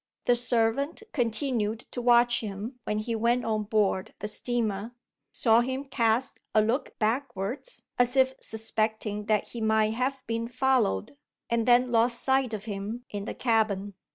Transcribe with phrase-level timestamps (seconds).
[0.25, 4.95] The servant continued to watch him when he went on board the steamer;
[5.31, 11.15] saw him cast a look backwards, as if suspecting that he might have been followed;
[11.51, 13.93] and then lost sight of him in the cabin.